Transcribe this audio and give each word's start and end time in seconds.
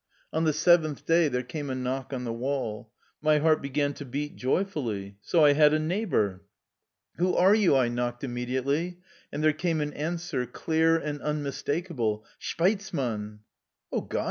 On 0.33 0.45
the 0.45 0.51
seventh 0.51 1.05
day 1.05 1.27
there 1.27 1.43
came 1.43 1.69
a 1.69 1.75
knock 1.75 2.11
on 2.11 2.23
the 2.23 2.33
wall. 2.33 2.89
My 3.21 3.37
heart 3.37 3.61
began 3.61 3.93
to 3.93 4.03
beat 4.03 4.35
joyfully: 4.35 5.17
so 5.21 5.45
I 5.45 5.53
had 5.53 5.75
a 5.75 5.79
neighbor!" 5.79 6.41
Who 7.19 7.35
are 7.35 7.53
you?" 7.53 7.75
I 7.75 7.87
knocked 7.87 8.23
immediately, 8.23 8.97
and 9.31 9.43
there 9.43 9.53
came 9.53 9.79
an 9.79 9.93
answer, 9.93 10.47
clear 10.47 10.97
and 10.97 11.21
unmistakable," 11.21 12.25
Shpeizman.''" 12.41 13.41
О 13.93 14.01
God 14.01 14.19